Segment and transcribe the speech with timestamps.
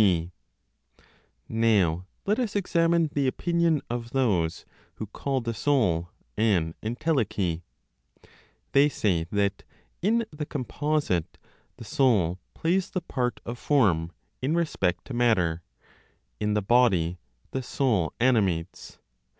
[0.00, 0.30] b.
[1.48, 7.62] Now let us examine the opinion of those who call the soul an entelechy.
[8.70, 9.64] They say that,
[10.00, 11.36] in the composite,
[11.78, 15.62] the soul plays the part of form in respect to matter,
[16.38, 17.18] in the body
[17.50, 19.00] the soul animates.